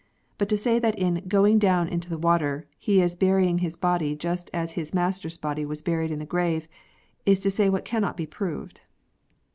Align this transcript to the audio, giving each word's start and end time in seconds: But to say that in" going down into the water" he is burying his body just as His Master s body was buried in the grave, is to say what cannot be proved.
But 0.39 0.49
to 0.49 0.57
say 0.57 0.79
that 0.79 0.97
in" 0.97 1.21
going 1.27 1.59
down 1.59 1.87
into 1.87 2.09
the 2.09 2.17
water" 2.17 2.65
he 2.79 3.03
is 3.03 3.15
burying 3.15 3.59
his 3.59 3.77
body 3.77 4.15
just 4.15 4.49
as 4.51 4.71
His 4.71 4.95
Master 4.95 5.27
s 5.27 5.37
body 5.37 5.63
was 5.63 5.83
buried 5.83 6.09
in 6.09 6.17
the 6.17 6.25
grave, 6.25 6.67
is 7.23 7.39
to 7.41 7.51
say 7.51 7.69
what 7.69 7.85
cannot 7.85 8.17
be 8.17 8.25
proved. 8.25 8.81